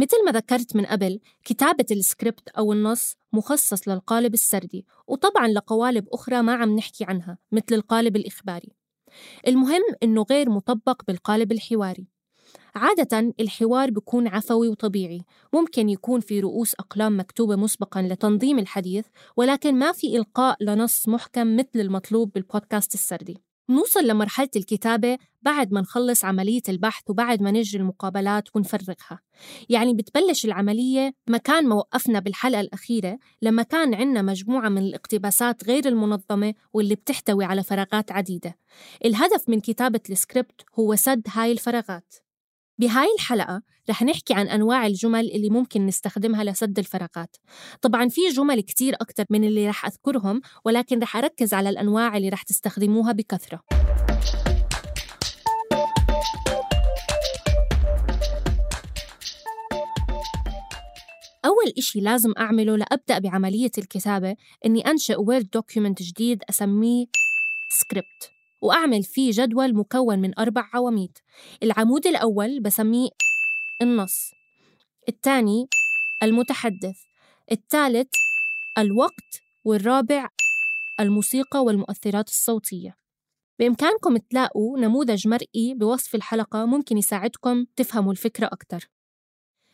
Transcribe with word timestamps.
مثل 0.00 0.24
ما 0.24 0.32
ذكرت 0.32 0.76
من 0.76 0.86
قبل 0.86 1.20
كتابة 1.44 1.84
السكريبت 1.90 2.48
أو 2.48 2.72
النص 2.72 3.16
مخصص 3.32 3.88
للقالب 3.88 4.34
السردي 4.34 4.86
وطبعا 5.06 5.48
لقوالب 5.48 6.08
أخرى 6.08 6.42
ما 6.42 6.54
عم 6.54 6.76
نحكي 6.76 7.04
عنها 7.04 7.38
مثل 7.52 7.72
القالب 7.72 8.16
الإخباري. 8.16 8.72
المهم 9.46 9.82
إنه 10.02 10.26
غير 10.30 10.50
مطبق 10.50 11.02
بالقالب 11.08 11.52
الحواري. 11.52 12.06
عادة 12.74 13.34
الحوار 13.40 13.90
بيكون 13.90 14.28
عفوي 14.28 14.68
وطبيعي 14.68 15.20
ممكن 15.52 15.88
يكون 15.88 16.20
في 16.20 16.40
رؤوس 16.40 16.74
أقلام 16.74 17.20
مكتوبة 17.20 17.56
مسبقا 17.56 18.02
لتنظيم 18.02 18.58
الحديث 18.58 19.06
ولكن 19.36 19.74
ما 19.74 19.92
في 19.92 20.16
إلقاء 20.16 20.56
لنص 20.60 21.08
محكم 21.08 21.56
مثل 21.56 21.80
المطلوب 21.80 22.32
بالبودكاست 22.32 22.94
السردي. 22.94 23.49
نوصل 23.70 24.06
لمرحلة 24.06 24.48
الكتابة 24.56 25.18
بعد 25.42 25.72
ما 25.72 25.80
نخلص 25.80 26.24
عملية 26.24 26.62
البحث 26.68 27.02
وبعد 27.10 27.42
ما 27.42 27.50
نجري 27.50 27.82
المقابلات 27.82 28.56
ونفرغها. 28.56 29.20
يعني 29.68 29.94
بتبلش 29.94 30.44
العملية 30.44 31.14
مكان 31.28 31.66
ما 31.68 31.74
وقفنا 31.74 32.20
بالحلقة 32.20 32.60
الأخيرة 32.60 33.18
لما 33.42 33.62
كان 33.62 33.94
عنا 33.94 34.22
مجموعة 34.22 34.68
من 34.68 34.82
الاقتباسات 34.82 35.64
غير 35.64 35.88
المنظمة 35.88 36.54
واللي 36.72 36.94
بتحتوي 36.94 37.44
على 37.44 37.62
فراغات 37.62 38.12
عديدة. 38.12 38.56
الهدف 39.04 39.48
من 39.48 39.60
كتابة 39.60 40.00
السكريبت 40.10 40.64
هو 40.78 40.96
سد 40.96 41.22
هاي 41.28 41.52
الفراغات. 41.52 42.14
بهاي 42.80 43.08
الحلقة 43.14 43.62
رح 43.90 44.02
نحكي 44.02 44.34
عن 44.34 44.48
أنواع 44.48 44.86
الجمل 44.86 45.30
اللي 45.30 45.50
ممكن 45.50 45.86
نستخدمها 45.86 46.44
لسد 46.44 46.78
الفراغات. 46.78 47.36
طبعا 47.82 48.08
في 48.08 48.20
جمل 48.28 48.60
كتير 48.60 48.94
أكتر 48.94 49.24
من 49.30 49.44
اللي 49.44 49.68
رح 49.68 49.86
أذكرهم 49.86 50.40
ولكن 50.64 50.98
رح 50.98 51.16
أركز 51.16 51.54
على 51.54 51.68
الأنواع 51.68 52.16
اللي 52.16 52.28
رح 52.28 52.42
تستخدموها 52.42 53.12
بكثرة. 53.12 53.60
أول 61.44 61.72
إشي 61.78 62.00
لازم 62.00 62.32
أعمله 62.38 62.76
لأبدأ 62.76 63.18
بعملية 63.18 63.70
الكتابة 63.78 64.36
إني 64.66 64.80
أنشئ 64.80 65.20
Word 65.20 65.50
document 65.50 66.02
جديد 66.02 66.42
أسميه 66.50 67.06
سكريبت 67.80 68.39
وأعمل 68.60 69.02
فيه 69.02 69.30
جدول 69.34 69.74
مكون 69.74 70.18
من 70.18 70.38
أربع 70.38 70.68
عواميد. 70.72 71.18
العمود 71.62 72.06
الأول 72.06 72.60
بسميه 72.60 73.08
النص 73.82 74.30
الثاني 75.08 75.68
المتحدث 76.22 76.98
الثالث 77.52 78.14
الوقت 78.78 79.42
والرابع 79.64 80.28
الموسيقى 81.00 81.64
والمؤثرات 81.64 82.28
الصوتية. 82.28 82.96
بإمكانكم 83.58 84.16
تلاقوا 84.16 84.78
نموذج 84.78 85.28
مرئي 85.28 85.74
بوصف 85.74 86.14
الحلقة 86.14 86.64
ممكن 86.64 86.98
يساعدكم 86.98 87.64
تفهموا 87.76 88.12
الفكرة 88.12 88.46
أكثر 88.46 88.88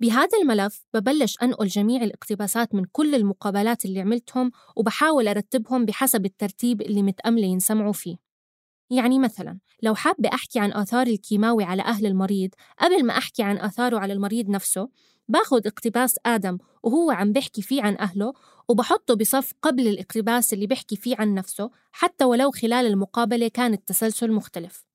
بهذا 0.00 0.38
الملف 0.42 0.86
ببلش 0.94 1.36
أنقل 1.42 1.66
جميع 1.66 2.02
الاقتباسات 2.02 2.74
من 2.74 2.84
كل 2.92 3.14
المقابلات 3.14 3.84
اللي 3.84 4.00
عملتهم 4.00 4.50
وبحاول 4.76 5.28
أرتبهم 5.28 5.84
بحسب 5.84 6.24
الترتيب 6.24 6.82
اللي 6.82 7.02
متأملة 7.02 7.46
ينسمعوا 7.46 7.92
فيه. 7.92 8.27
يعني 8.90 9.18
مثلا 9.18 9.58
لو 9.82 9.94
حابة 9.94 10.28
أحكي 10.34 10.60
عن 10.60 10.72
آثار 10.72 11.06
الكيماوي 11.06 11.64
على 11.64 11.82
أهل 11.82 12.06
المريض 12.06 12.50
قبل 12.80 13.06
ما 13.06 13.18
أحكي 13.18 13.42
عن 13.42 13.58
آثاره 13.58 13.98
على 13.98 14.12
المريض 14.12 14.48
نفسه 14.48 14.88
باخد 15.28 15.66
اقتباس 15.66 16.14
آدم 16.26 16.58
وهو 16.82 17.10
عم 17.10 17.32
بحكي 17.32 17.62
فيه 17.62 17.82
عن 17.82 17.96
أهله 17.98 18.32
وبحطه 18.68 19.14
بصف 19.14 19.52
قبل 19.62 19.88
الاقتباس 19.88 20.52
اللي 20.52 20.66
بحكي 20.66 20.96
فيه 20.96 21.16
عن 21.18 21.34
نفسه 21.34 21.70
حتى 21.92 22.24
ولو 22.24 22.50
خلال 22.50 22.86
المقابلة 22.86 23.48
كان 23.48 23.72
التسلسل 23.72 24.32
مختلف. 24.32 24.86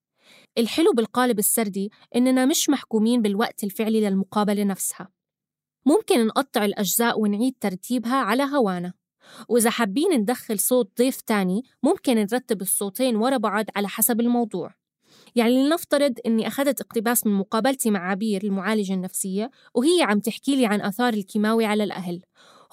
الحلو 0.57 0.93
بالقالب 0.93 1.39
السردي 1.39 1.91
إننا 2.15 2.45
مش 2.45 2.69
محكومين 2.69 3.21
بالوقت 3.21 3.63
الفعلي 3.63 4.01
للمقابلة 4.01 4.63
نفسها. 4.63 5.09
ممكن 5.85 6.27
نقطع 6.27 6.65
الأجزاء 6.65 7.19
ونعيد 7.19 7.55
ترتيبها 7.59 8.15
على 8.15 8.43
هوانا. 8.43 8.93
وإذا 9.49 9.69
حابين 9.69 10.11
ندخل 10.13 10.59
صوت 10.59 10.91
ضيف 10.97 11.21
تاني 11.21 11.63
ممكن 11.83 12.15
نرتب 12.15 12.61
الصوتين 12.61 13.15
ورا 13.15 13.37
بعض 13.37 13.65
على 13.75 13.87
حسب 13.87 14.21
الموضوع. 14.21 14.73
يعني 15.35 15.65
لنفترض 15.65 16.13
إني 16.25 16.47
أخذت 16.47 16.81
اقتباس 16.81 17.27
من 17.27 17.33
مقابلتي 17.33 17.91
مع 17.91 18.11
عبير 18.11 18.43
المعالجة 18.43 18.93
النفسية 18.93 19.51
وهي 19.73 20.03
عم 20.03 20.19
تحكي 20.19 20.55
لي 20.55 20.65
عن 20.65 20.81
آثار 20.81 21.13
الكيماوي 21.13 21.65
على 21.65 21.83
الأهل. 21.83 22.21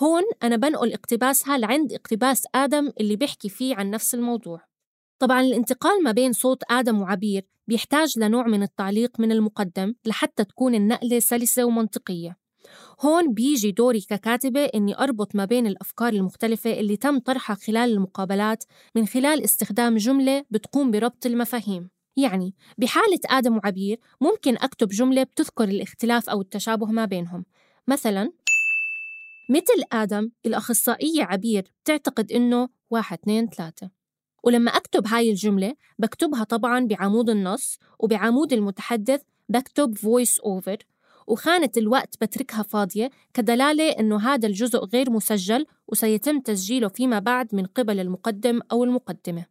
هون 0.03 0.22
أنا 0.43 0.56
بنقل 0.56 0.93
اقتباسها 0.93 1.59
لعند 1.59 1.93
اقتباس 1.93 2.43
آدم 2.55 2.93
اللي 3.00 3.16
بيحكي 3.16 3.49
فيه 3.49 3.77
عن 3.77 3.91
نفس 3.91 4.15
الموضوع. 4.15 4.60
طبعا 5.19 5.41
الانتقال 5.41 6.03
ما 6.03 6.12
بين 6.12 6.33
صوت 6.33 6.62
آدم 6.71 7.00
وعبير 7.00 7.47
بيحتاج 7.66 8.19
لنوع 8.19 8.47
من 8.47 8.62
التعليق 8.62 9.21
من 9.21 9.33
المقدم 9.33 9.94
لحتى 10.05 10.44
تكون 10.44 10.75
النقلة 10.75 11.19
سلسة 11.19 11.65
ومنطقية. 11.65 12.40
هون 13.00 13.34
بيجي 13.34 13.71
دوري 13.71 14.00
ككاتبة 14.00 14.65
إني 14.65 14.98
أربط 14.98 15.34
ما 15.34 15.44
بين 15.44 15.66
الأفكار 15.66 16.12
المختلفة 16.12 16.72
اللي 16.81 16.97
تم 16.97 17.19
طرحها 17.19 17.56
خلال 17.56 17.93
المقابلات 17.93 18.65
من 18.94 19.06
خلال 19.06 19.44
استخدام 19.44 19.97
جملة 19.97 20.44
بتقوم 20.50 20.91
بربط 20.91 21.26
المفاهيم. 21.26 21.91
يعني 22.16 22.54
بحالة 22.78 23.21
آدم 23.26 23.56
وعبير 23.56 24.00
ممكن 24.21 24.56
أكتب 24.56 24.88
جملة 24.88 25.22
بتذكر 25.22 25.65
الاختلاف 25.65 26.28
أو 26.31 26.41
التشابه 26.41 26.87
ما 26.87 27.04
بينهم. 27.04 27.44
مثلا 27.88 28.32
مثل 29.50 29.84
آدم 29.92 30.31
الأخصائية 30.47 31.22
عبير 31.22 31.72
بتعتقد 31.84 32.32
إنه 32.32 32.69
واحد 32.91 33.19
اثنين 33.19 33.48
ثلاثة. 33.48 33.91
ولما 34.44 34.71
أكتب 34.71 35.06
هاي 35.06 35.31
الجملة 35.31 35.75
بكتبها 35.98 36.44
طبعا 36.44 36.87
بعمود 36.87 37.31
النص 37.31 37.78
وبعمود 37.98 38.53
المتحدث 38.53 39.22
بكتب 39.48 39.98
voice 39.98 40.37
over 40.37 40.77
وخانة 41.27 41.71
الوقت 41.77 42.15
بتركها 42.21 42.63
فاضية 42.63 43.11
كدلالة 43.35 43.91
إنه 43.91 44.21
هذا 44.21 44.47
الجزء 44.49 44.79
غير 44.79 45.11
مسجل 45.11 45.67
وسيتم 45.89 46.41
تسجيله 46.41 46.89
فيما 46.89 47.19
بعد 47.19 47.55
من 47.55 47.67
قبل 47.67 48.01
المقدم 48.01 48.61
أو 48.73 48.85
المقدمة. 48.85 49.45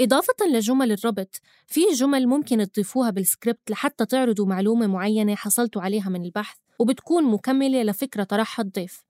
إضافة 0.00 0.46
لجمل 0.52 0.92
الربط 0.92 1.40
في 1.66 1.80
جمل 1.94 2.26
ممكن 2.26 2.70
تضيفوها 2.70 3.10
بالسكريبت 3.10 3.70
لحتى 3.70 4.06
تعرضوا 4.06 4.46
معلومة 4.46 4.86
معينة 4.86 5.34
حصلتوا 5.34 5.82
عليها 5.82 6.08
من 6.08 6.24
البحث 6.24 6.56
وبتكون 6.78 7.24
مكملة 7.24 7.82
لفكرة 7.82 8.24
طرحها 8.24 8.64
الضيف. 8.64 9.04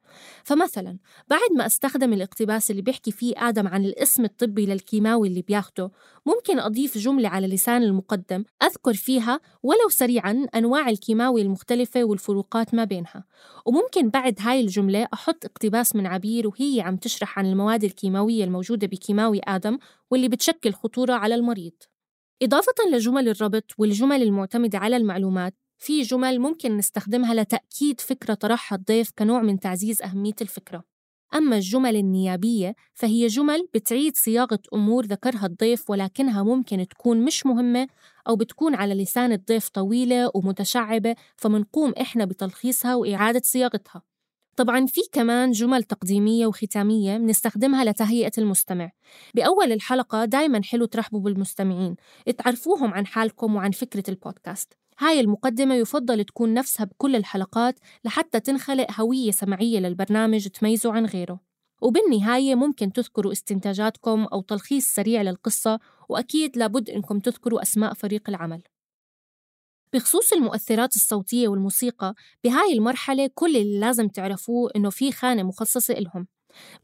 فمثلا 0.44 0.98
بعد 1.28 1.52
ما 1.56 1.66
أستخدم 1.66 2.12
الاقتباس 2.12 2.70
اللي 2.70 2.82
بيحكي 2.82 3.10
فيه 3.10 3.34
آدم 3.36 3.68
عن 3.68 3.84
الاسم 3.84 4.24
الطبي 4.24 4.66
للكيماوي 4.66 5.28
اللي 5.28 5.42
بياخده 5.42 5.90
ممكن 6.26 6.58
أضيف 6.58 6.98
جملة 6.98 7.28
على 7.28 7.46
لسان 7.46 7.82
المقدم 7.82 8.44
أذكر 8.62 8.94
فيها 8.94 9.40
ولو 9.62 9.88
سريعا 9.88 10.46
أنواع 10.54 10.88
الكيماوي 10.88 11.42
المختلفة 11.42 12.04
والفروقات 12.04 12.74
ما 12.74 12.84
بينها. 12.84 13.24
وممكن 13.66 14.10
بعد 14.10 14.36
هاي 14.40 14.60
الجملة 14.60 15.08
أحط 15.14 15.44
اقتباس 15.44 15.96
من 15.96 16.06
عبير 16.06 16.48
وهي 16.48 16.80
عم 16.80 16.96
تشرح 16.96 17.38
عن 17.38 17.46
المواد 17.46 17.84
الكيماوية 17.84 18.44
الموجودة 18.44 18.86
بكيماوي 18.86 19.40
آدم 19.44 19.78
واللي 20.10 20.28
بتشكل 20.28 20.72
خطورة 20.72 21.12
على 21.12 21.34
المريض. 21.34 21.72
إضافة 22.42 22.72
لجمل 22.92 23.28
الربط 23.28 23.64
والجمل 23.78 24.22
المعتمدة 24.22 24.78
على 24.78 24.96
المعلومات 24.96 25.54
في 25.82 26.02
جمل 26.02 26.38
ممكن 26.40 26.76
نستخدمها 26.76 27.34
لتأكيد 27.34 28.00
فكرة 28.00 28.34
طرحها 28.34 28.76
الضيف 28.76 29.10
كنوع 29.18 29.42
من 29.42 29.60
تعزيز 29.60 30.02
أهمية 30.02 30.34
الفكرة. 30.40 30.84
أما 31.34 31.56
الجمل 31.56 31.96
النيابية 31.96 32.74
فهي 32.94 33.26
جمل 33.26 33.68
بتعيد 33.74 34.16
صياغة 34.16 34.58
أمور 34.74 35.06
ذكرها 35.06 35.46
الضيف 35.46 35.90
ولكنها 35.90 36.42
ممكن 36.42 36.88
تكون 36.88 37.24
مش 37.24 37.46
مهمة 37.46 37.88
أو 38.28 38.36
بتكون 38.36 38.74
على 38.74 38.94
لسان 38.94 39.32
الضيف 39.32 39.68
طويلة 39.68 40.30
ومتشعبة 40.34 41.14
فمنقوم 41.36 41.92
إحنا 42.00 42.24
بتلخيصها 42.24 42.94
وإعادة 42.94 43.40
صياغتها. 43.44 44.02
طبعا 44.56 44.86
في 44.86 45.00
كمان 45.12 45.50
جمل 45.50 45.82
تقديمية 45.82 46.46
وختامية 46.46 47.16
بنستخدمها 47.18 47.84
لتهيئة 47.84 48.32
المستمع. 48.38 48.90
بأول 49.34 49.72
الحلقة 49.72 50.24
دايما 50.24 50.62
حلو 50.62 50.84
ترحبوا 50.84 51.20
بالمستمعين. 51.20 51.96
تعرفوهم 52.38 52.94
عن 52.94 53.06
حالكم 53.06 53.54
وعن 53.56 53.70
فكرة 53.70 54.04
البودكاست. 54.08 54.72
هاي 55.00 55.20
المقدمة 55.20 55.74
يفضل 55.74 56.24
تكون 56.24 56.54
نفسها 56.54 56.84
بكل 56.84 57.16
الحلقات 57.16 57.78
لحتى 58.04 58.40
تنخلق 58.40 59.00
هوية 59.00 59.30
سمعية 59.30 59.78
للبرنامج 59.78 60.48
تميزه 60.48 60.92
عن 60.92 61.06
غيره. 61.06 61.40
وبالنهاية 61.82 62.54
ممكن 62.54 62.92
تذكروا 62.92 63.32
استنتاجاتكم 63.32 64.24
أو 64.24 64.42
تلخيص 64.42 64.94
سريع 64.94 65.22
للقصة 65.22 65.80
وأكيد 66.08 66.56
لابد 66.56 66.90
إنكم 66.90 67.18
تذكروا 67.18 67.62
أسماء 67.62 67.94
فريق 67.94 68.28
العمل. 68.28 68.62
بخصوص 69.92 70.32
المؤثرات 70.32 70.96
الصوتية 70.96 71.48
والموسيقى 71.48 72.14
بهاي 72.44 72.72
المرحلة 72.72 73.30
كل 73.34 73.56
اللي 73.56 73.80
لازم 73.80 74.08
تعرفوه 74.08 74.70
إنه 74.76 74.90
في 74.90 75.12
خانة 75.12 75.42
مخصصة 75.42 75.94
إلهم. 75.94 76.26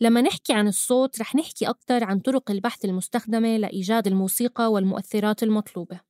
لما 0.00 0.20
نحكي 0.20 0.52
عن 0.52 0.68
الصوت 0.68 1.20
رح 1.20 1.34
نحكي 1.34 1.68
أكثر 1.68 2.04
عن 2.04 2.18
طرق 2.20 2.50
البحث 2.50 2.84
المستخدمة 2.84 3.56
لإيجاد 3.56 4.06
الموسيقى 4.06 4.72
والمؤثرات 4.72 5.42
المطلوبة. 5.42 6.00